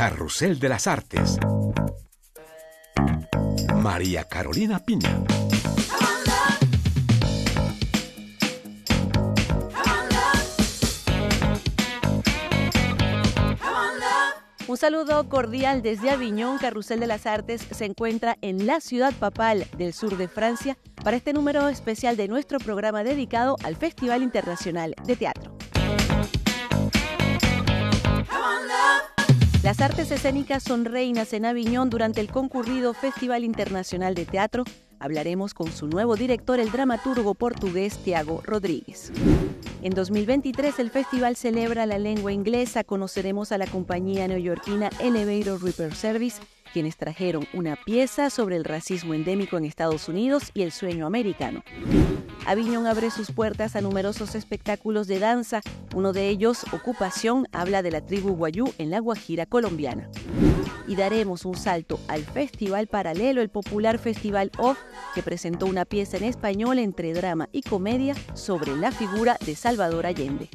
[0.00, 1.36] Carrusel de las Artes.
[3.76, 5.22] María Carolina Piña.
[14.66, 16.56] Un saludo cordial desde Aviñón.
[16.56, 21.18] Carrusel de las Artes se encuentra en la ciudad papal del sur de Francia para
[21.18, 25.49] este número especial de nuestro programa dedicado al Festival Internacional de Teatro.
[29.62, 34.64] Las artes escénicas son reinas en Aviñón durante el concurrido Festival Internacional de Teatro.
[34.98, 39.12] Hablaremos con su nuevo director, el dramaturgo portugués Tiago Rodríguez.
[39.82, 42.84] En 2023 el festival celebra la lengua inglesa.
[42.84, 46.40] Conoceremos a la compañía neoyorquina Elevator Repair Service,
[46.72, 51.62] quienes trajeron una pieza sobre el racismo endémico en Estados Unidos y el sueño americano.
[52.46, 55.60] Aviñón abre sus puertas a numerosos espectáculos de danza.
[55.94, 60.08] Uno de ellos, Ocupación, habla de la tribu Guayú en la Guajira colombiana.
[60.88, 64.78] Y daremos un salto al festival paralelo, el popular Festival Off,
[65.14, 70.06] que presentó una pieza en español entre drama y comedia sobre la figura de Salvador
[70.06, 70.48] Allende.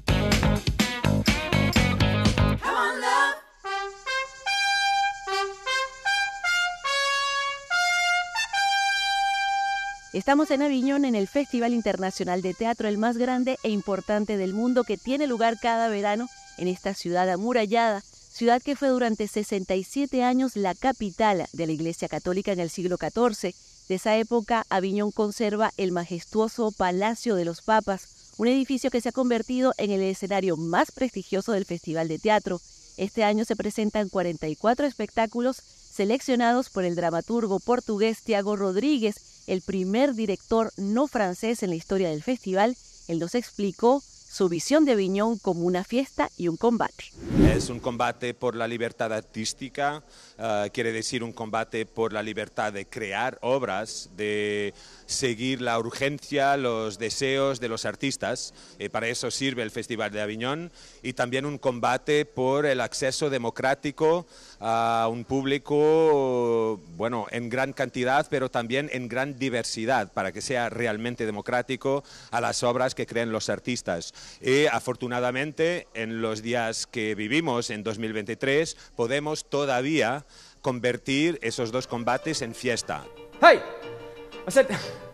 [10.16, 14.54] Estamos en Aviñón en el Festival Internacional de Teatro, el más grande e importante del
[14.54, 20.24] mundo que tiene lugar cada verano en esta ciudad amurallada, ciudad que fue durante 67
[20.24, 23.54] años la capital de la Iglesia Católica en el siglo XIV.
[23.90, 29.10] De esa época, Aviñón conserva el majestuoso Palacio de los Papas, un edificio que se
[29.10, 32.62] ha convertido en el escenario más prestigioso del Festival de Teatro.
[32.96, 40.14] Este año se presentan 44 espectáculos seleccionados por el dramaturgo portugués Tiago Rodríguez, el primer
[40.14, 42.76] director no francés en la historia del festival,
[43.08, 47.06] él nos explicó su visión de Aviñón como una fiesta y un combate.
[47.54, 50.04] Es un combate por la libertad artística,
[50.38, 54.74] uh, quiere decir un combate por la libertad de crear obras, de
[55.06, 58.54] seguir la urgencia, los deseos de los artistas.
[58.80, 60.72] Y para eso sirve el Festival de Aviñón
[61.02, 64.26] y también un combate por el acceso democrático
[64.60, 70.70] a un público, bueno, en gran cantidad, pero también en gran diversidad, para que sea
[70.70, 74.14] realmente democrático a las obras que creen los artistas.
[74.42, 80.26] Y afortunadamente, en los días que vivimos, en 2023, podemos todavía
[80.62, 83.06] convertir esos dos combates en fiesta.
[83.42, 83.62] Hey,
[84.48, 85.05] I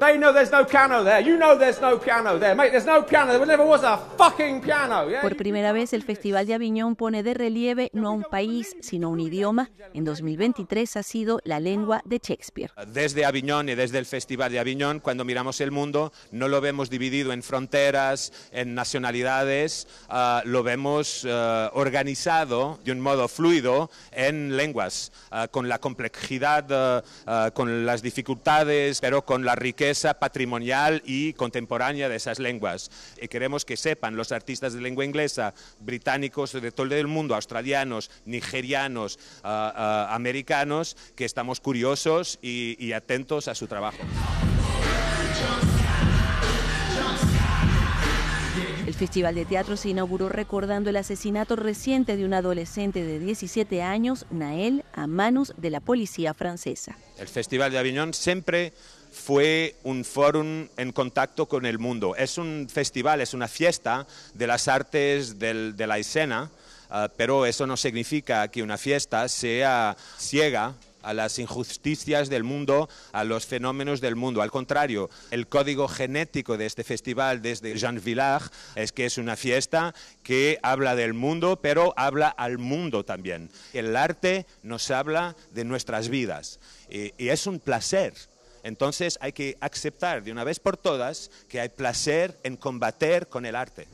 [0.00, 1.20] they know there's no piano there.
[1.20, 2.70] You know there's no piano there, mate.
[2.70, 3.32] There's no piano.
[3.32, 5.08] There never was a fucking piano.
[5.08, 5.20] Yeah?
[5.20, 9.08] Por primera vez, el Festival de Aviñón pone de relieve no a un país, sino
[9.08, 9.70] a un idioma.
[9.92, 12.72] En 2023 ha sido la lengua de Shakespeare.
[12.88, 16.90] Desde Aviñón y desde el Festival de Aviñón, cuando miramos el mundo, no lo vemos
[16.90, 24.56] dividido en fronteras, en nacionalidades, uh, lo vemos uh, organizado de un modo fluido en
[24.56, 27.04] lenguas, uh, con la complejidad,
[27.52, 29.83] con las dificultades, pero con la riqueza
[30.18, 32.90] patrimonial y contemporánea de esas lenguas.
[33.20, 38.10] Y queremos que sepan los artistas de lengua inglesa, británicos de todo el mundo, australianos,
[38.24, 39.80] nigerianos, uh, uh,
[40.10, 43.98] americanos, que estamos curiosos y, y atentos a su trabajo.
[48.86, 53.82] El Festival de Teatro se inauguró recordando el asesinato reciente de un adolescente de 17
[53.82, 56.96] años, Nael, a manos de la policía francesa.
[57.18, 58.72] El Festival de Aviñón siempre
[59.14, 62.16] fue un fórum en contacto con el mundo.
[62.16, 66.50] Es un festival, es una fiesta de las artes de la escena,
[66.90, 72.88] uh, pero eso no significa que una fiesta sea ciega a las injusticias del mundo,
[73.12, 74.42] a los fenómenos del mundo.
[74.42, 79.36] Al contrario, el código genético de este festival desde Jean Villard es que es una
[79.36, 83.50] fiesta que habla del mundo, pero habla al mundo también.
[83.74, 86.58] El arte nos habla de nuestras vidas
[86.88, 88.14] y es un placer
[88.64, 93.46] entonces hay que aceptar de una vez por todas que hay placer en combater con
[93.46, 93.86] el arte.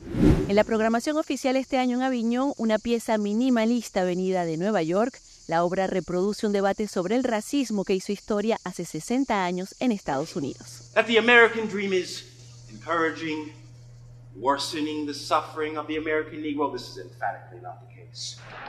[0.47, 5.19] En la programación oficial este año en Aviñón, una pieza minimalista venida de Nueva York,
[5.47, 9.91] la obra reproduce un debate sobre el racismo que hizo historia hace 60 años en
[9.91, 10.91] Estados Unidos.
[10.93, 12.25] That the American dream is
[12.69, 13.51] encouraging,
[14.35, 17.90] worsening the suffering of the American Negro, this is emphatically not the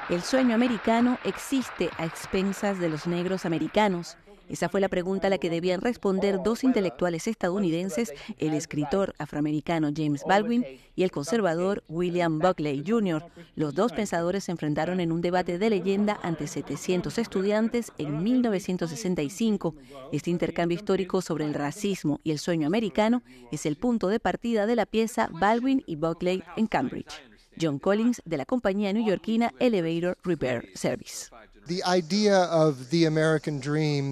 [0.08, 4.16] El sueño americano existe a expensas de los negros americanos.
[4.48, 9.90] Esa fue la pregunta a la que debían responder dos intelectuales estadounidenses, el escritor afroamericano
[9.96, 13.24] James Baldwin y el conservador William Buckley Jr.
[13.54, 19.74] Los dos pensadores se enfrentaron en un debate de leyenda ante 700 estudiantes en 1965.
[20.12, 24.66] Este intercambio histórico sobre el racismo y el sueño americano es el punto de partida
[24.66, 27.31] de la pieza Baldwin y Buckley en Cambridge.
[27.62, 31.28] John Collins de la compañía neoyorquina Elevator Repair Service.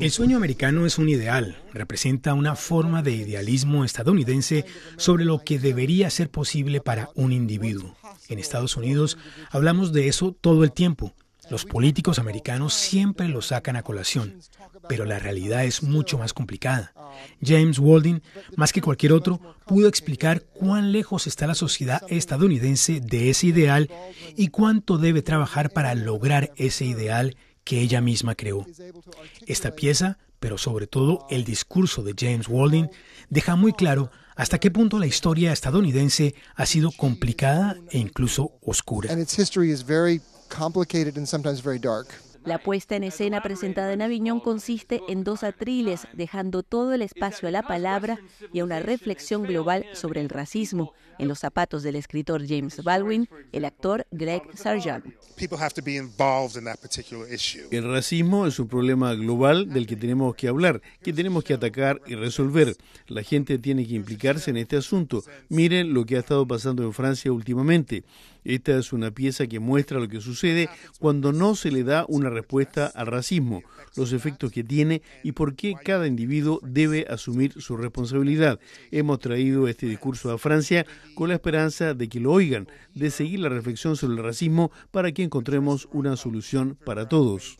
[0.00, 4.64] El sueño americano es un ideal, representa una forma de idealismo estadounidense
[4.96, 7.96] sobre lo que debería ser posible para un individuo.
[8.28, 9.18] En Estados Unidos
[9.50, 11.12] hablamos de eso todo el tiempo.
[11.50, 14.38] Los políticos americanos siempre lo sacan a colación,
[14.88, 16.92] pero la realidad es mucho más complicada.
[17.42, 18.22] James Walding,
[18.56, 23.90] más que cualquier otro, pudo explicar cuán lejos está la sociedad estadounidense de ese ideal
[24.36, 28.64] y cuánto debe trabajar para lograr ese ideal que ella misma creó.
[29.46, 32.90] Esta pieza, pero sobre todo el discurso de James Walding,
[33.28, 39.12] deja muy claro hasta qué punto la historia estadounidense ha sido complicada e incluso oscura.
[42.44, 47.48] La puesta en escena presentada en Aviñón consiste en dos atriles, dejando todo el espacio
[47.48, 48.18] a la palabra
[48.52, 53.28] y a una reflexión global sobre el racismo, en los zapatos del escritor James Baldwin,
[53.52, 55.04] el actor Greg Sargent.
[57.70, 62.00] El racismo es un problema global del que tenemos que hablar, que tenemos que atacar
[62.06, 62.74] y resolver.
[63.06, 65.22] La gente tiene que implicarse en este asunto.
[65.50, 68.02] Miren lo que ha estado pasando en Francia últimamente.
[68.44, 72.30] Esta es una pieza que muestra lo que sucede cuando no se le da una
[72.30, 73.62] respuesta al racismo,
[73.96, 78.60] los efectos que tiene y por qué cada individuo debe asumir su responsabilidad.
[78.90, 83.40] Hemos traído este discurso a Francia con la esperanza de que lo oigan, de seguir
[83.40, 87.56] la reflexión sobre el racismo para que encontremos una solución para todos.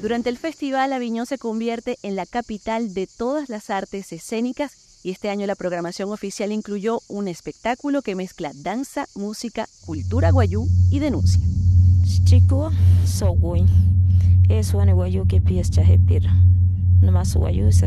[0.00, 5.10] Durante el festival, Aviñón se convierte en la capital de todas las artes escénicas y
[5.10, 10.98] este año la programación oficial incluyó un espectáculo que mezcla danza, música, cultura guayú y
[10.98, 11.40] denuncia.
[12.24, 12.72] Chico,
[13.04, 13.36] so
[14.48, 15.70] Es guayú que pies
[17.36, 17.86] guayú se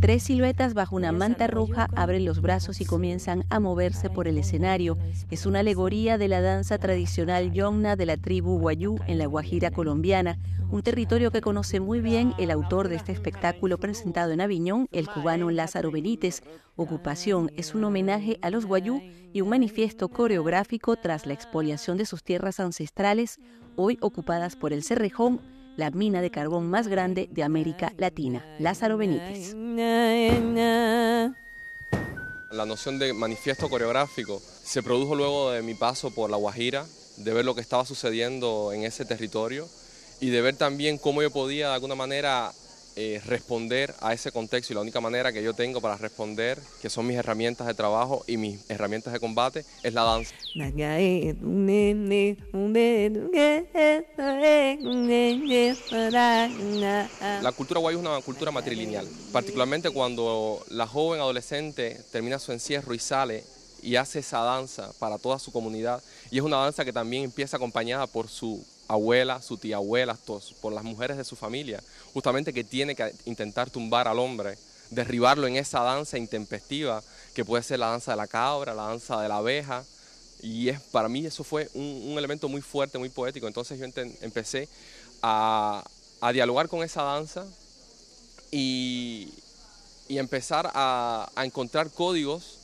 [0.00, 4.38] Tres siluetas bajo una manta roja abren los brazos y comienzan a moverse por el
[4.38, 4.96] escenario.
[5.30, 9.70] Es una alegoría de la danza tradicional yonna de la tribu Guayú en la Guajira
[9.70, 10.38] colombiana,
[10.70, 15.06] un territorio que conoce muy bien el autor de este espectáculo presentado en Aviñón, el
[15.06, 16.42] cubano Lázaro Benítez.
[16.76, 19.02] Ocupación es un homenaje a los Guayú
[19.34, 23.38] y un manifiesto coreográfico tras la expoliación de sus tierras ancestrales,
[23.76, 25.42] hoy ocupadas por el Cerrejón,
[25.80, 28.44] la mina de carbón más grande de América Latina.
[28.58, 29.54] Lázaro Benítez.
[32.50, 36.84] La noción de manifiesto coreográfico se produjo luego de mi paso por La Guajira,
[37.16, 39.66] de ver lo que estaba sucediendo en ese territorio
[40.20, 42.52] y de ver también cómo yo podía de alguna manera
[42.96, 46.90] eh, responder a ese contexto y la única manera que yo tengo para responder, que
[46.90, 50.34] son mis herramientas de trabajo y mis herramientas de combate, es la danza.
[57.42, 62.94] La cultura guay es una cultura matrilineal, particularmente cuando la joven adolescente termina su encierro
[62.94, 63.44] y sale
[63.82, 67.56] y hace esa danza para toda su comunidad y es una danza que también empieza
[67.56, 70.16] acompañada por su abuela, su tía abuela,
[70.60, 71.82] por las mujeres de su familia,
[72.12, 74.58] justamente que tiene que intentar tumbar al hombre,
[74.90, 77.02] derribarlo en esa danza intempestiva
[77.34, 79.84] que puede ser la danza de la cabra, la danza de la abeja.
[80.42, 83.46] Y es, para mí eso fue un, elemento muy fuerte, muy poético.
[83.46, 83.86] Entonces yo
[84.22, 84.68] empecé
[85.22, 85.84] a,
[86.32, 87.46] dialogar con esa danza
[88.50, 89.32] y,
[90.08, 92.59] empezar a encontrar códigos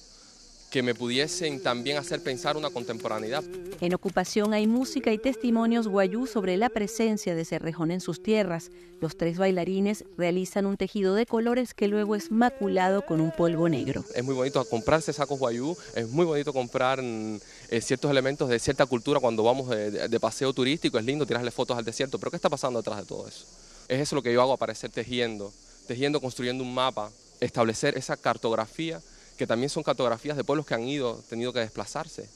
[0.71, 3.45] que me pudiesen también hacer pensar una contemporaneidad.
[3.81, 8.71] En ocupación hay música y testimonios guayú sobre la presencia de Cerrejón en sus tierras.
[9.01, 13.69] Los tres bailarines realizan un tejido de colores que luego es maculado con un polvo
[13.69, 14.05] negro.
[14.15, 17.39] Es muy bonito comprarse sacos guayú, es muy bonito comprar mm,
[17.71, 21.77] eh, ciertos elementos de cierta cultura cuando vamos de, paseo turístico, es lindo tirarle fotos
[21.77, 23.45] al desierto, pero ¿qué está pasando detrás de todo eso?
[23.89, 25.53] Es eso lo que yo hago, aparecer tejiendo,
[25.87, 29.01] tejiendo, construyendo un mapa, establecer esa cartografía
[29.37, 32.29] que también son cartografías de pueblos que han ido, tenido que desplazarse.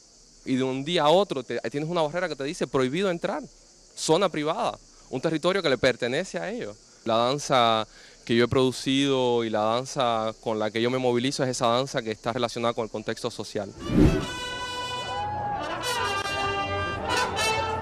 [0.44, 3.42] Y de un día a otro tienes una barrera que te dice prohibido entrar,
[3.94, 4.78] zona privada,
[5.10, 6.76] un territorio que le pertenece a ellos.
[7.04, 7.86] La danza
[8.24, 11.66] que yo he producido y la danza con la que yo me movilizo es esa
[11.66, 13.72] danza que está relacionada con el contexto social.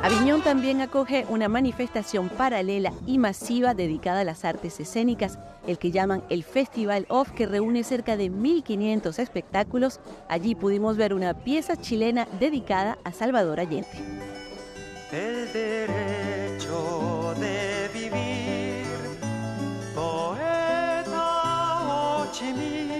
[0.00, 5.90] Aviñón también acoge una manifestación paralela y masiva dedicada a las artes escénicas, el que
[5.90, 9.98] llaman el Festival Off, que reúne cerca de 1.500 espectáculos.
[10.28, 13.88] Allí pudimos ver una pieza chilena dedicada a Salvador Allende.
[15.10, 18.86] El derecho de vivir,
[19.96, 20.48] poeta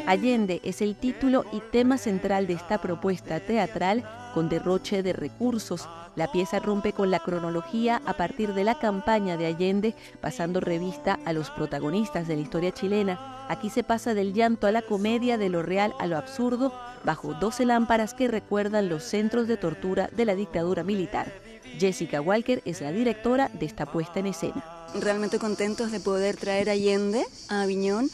[0.08, 5.86] Allende es el título y tema central de esta propuesta teatral con derroche de recursos.
[6.16, 11.18] La pieza rompe con la cronología a partir de la campaña de Allende, pasando revista
[11.26, 13.46] a los protagonistas de la historia chilena.
[13.50, 16.72] Aquí se pasa del llanto a la comedia, de lo real a lo absurdo,
[17.04, 21.30] bajo 12 lámparas que recuerdan los centros de tortura de la dictadura militar.
[21.78, 24.64] Jessica Walker es la directora de esta puesta en escena.
[24.98, 28.08] Realmente contentos de poder traer Allende a Aviñón.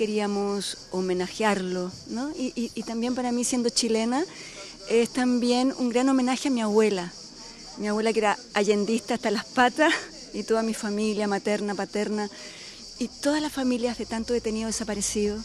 [0.00, 2.30] Queríamos homenajearlo, ¿no?
[2.34, 4.24] Y, también para mí, siendo chilena,
[4.88, 7.12] es también un gran homenaje a mi abuela.
[7.76, 9.92] Mi abuela que era allendista hasta las patas
[10.32, 12.30] y toda mi familia materna, paterna
[12.98, 15.36] y todas las familias de tanto detenido desaparecido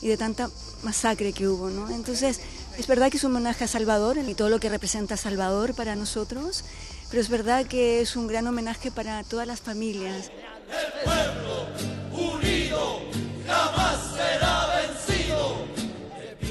[0.00, 0.48] y de tanta
[0.84, 1.90] masacre que hubo, ¿no?
[1.90, 2.40] Entonces,
[2.78, 5.96] es verdad que es un homenaje a Salvador y todo lo que representa Salvador para
[5.96, 6.64] nosotros,
[7.10, 10.30] pero es verdad que es un gran homenaje para todas las familias.
[10.30, 11.47] El pueblo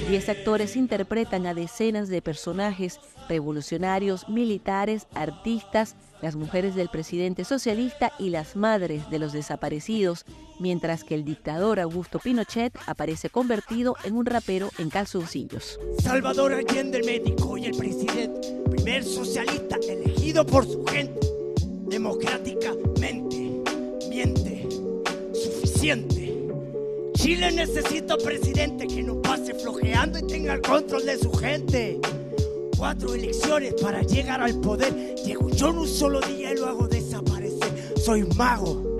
[0.07, 8.13] Diez actores interpretan a decenas de personajes revolucionarios, militares, artistas, las mujeres del presidente socialista
[8.17, 10.23] y las madres de los desaparecidos,
[10.59, 15.77] mientras que el dictador Augusto Pinochet aparece convertido en un rapero en calzoncillos.
[15.99, 21.19] Salvador Allende, el médico y el presidente, primer socialista elegido por su gente,
[21.89, 23.61] democráticamente,
[24.09, 24.69] miente,
[25.33, 26.26] suficiente.
[27.17, 32.00] Chile necesita presidente que no pase flojeando y tenga el control de su gente.
[32.77, 35.15] Cuatro elecciones para llegar al poder.
[35.25, 37.95] Llego yo en un solo día y lo hago desaparecer.
[38.05, 39.00] Soy mago.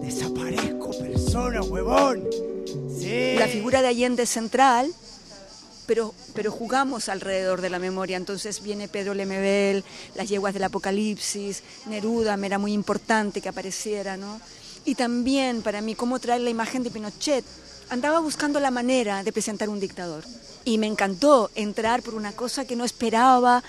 [0.00, 2.24] Desaparezco persona, huevón.
[2.96, 3.34] Sí.
[3.36, 4.92] La figura de Allende central,
[5.86, 8.16] pero, pero jugamos alrededor de la memoria.
[8.16, 9.82] Entonces viene Pedro Lemebel,
[10.14, 14.40] las yeguas del apocalipsis, Neruda, me era muy importante que apareciera, ¿no?
[14.84, 17.44] Y también para mí cómo traer la imagen de Pinochet.
[17.90, 20.24] Andaba buscando la manera de presentar un dictador.
[20.64, 23.62] Y me encantó entrar por una cosa que no esperaba,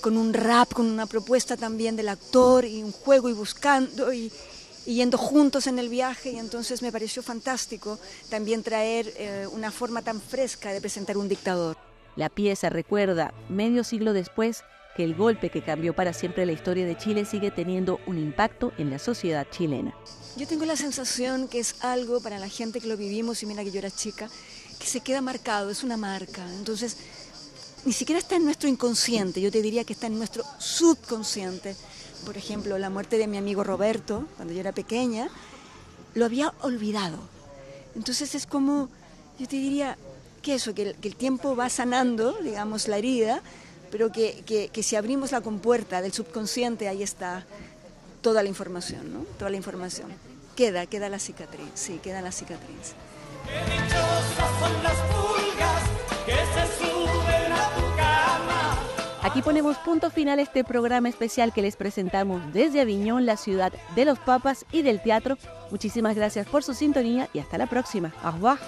[0.00, 4.32] con un rap, con una propuesta también del actor y un juego y buscando y,
[4.84, 6.32] yendo juntos en el viaje.
[6.32, 7.98] Y entonces me pareció fantástico
[8.30, 11.87] también traer eh, una forma tan fresca de presentar un dictador.
[12.18, 14.64] La pieza recuerda, medio siglo después,
[14.96, 18.72] que el golpe que cambió para siempre la historia de Chile sigue teniendo un impacto
[18.76, 19.94] en la sociedad chilena.
[20.36, 23.62] Yo tengo la sensación que es algo para la gente que lo vivimos, y mira
[23.62, 24.28] que yo era chica,
[24.80, 26.44] que se queda marcado, es una marca.
[26.56, 26.96] Entonces,
[27.84, 31.76] ni siquiera está en nuestro inconsciente, yo te diría que está en nuestro subconsciente.
[32.26, 35.28] Por ejemplo, la muerte de mi amigo Roberto, cuando yo era pequeña,
[36.14, 37.20] lo había olvidado.
[37.94, 38.88] Entonces es como,
[39.38, 39.96] yo te diría
[40.48, 43.42] que eso, que el, que el tiempo va sanando, digamos, la herida,
[43.90, 47.44] pero que, que, que si abrimos la compuerta del subconsciente, ahí está
[48.22, 49.26] toda la información, ¿no?
[49.38, 50.10] Toda la información.
[50.56, 52.94] Queda, queda la cicatriz, sí, queda la cicatriz.
[53.44, 55.82] Qué dichosas son las pulgas
[56.24, 58.78] que se suben a tu cama.
[59.20, 63.72] Aquí ponemos punto final a este programa especial que les presentamos desde Aviñón, la ciudad
[63.94, 65.36] de los papas y del teatro.
[65.70, 68.14] Muchísimas gracias por su sintonía y hasta la próxima.
[68.22, 68.58] Au revoir.